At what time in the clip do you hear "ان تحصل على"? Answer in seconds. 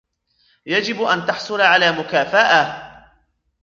1.01-1.91